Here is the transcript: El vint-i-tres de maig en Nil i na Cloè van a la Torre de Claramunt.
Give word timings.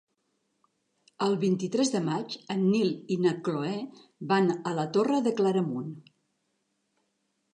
El 1.25 1.35
vint-i-tres 1.43 1.91
de 1.95 1.99
maig 2.05 2.37
en 2.55 2.63
Nil 2.69 2.89
i 3.15 3.19
na 3.27 3.33
Cloè 3.47 3.75
van 4.31 4.49
a 4.71 4.75
la 4.79 4.87
Torre 4.97 5.21
de 5.27 5.35
Claramunt. 5.41 5.93